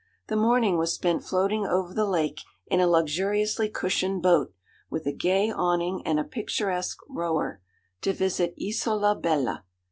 The 0.29 0.35
morning 0.35 0.79
was 0.79 0.95
spent 0.95 1.23
floating 1.23 1.67
over 1.67 1.93
the 1.93 2.07
lake 2.07 2.41
in 2.65 2.79
a 2.79 2.87
luxuriously 2.87 3.69
cushioned 3.69 4.23
boat 4.23 4.51
with 4.89 5.05
a 5.05 5.11
gay 5.11 5.51
awning 5.51 6.01
and 6.07 6.19
a 6.19 6.23
picturesque 6.23 6.97
rower, 7.07 7.61
to 8.01 8.11
visit 8.11 8.55
Isola 8.59 9.13
Bella. 9.15 9.63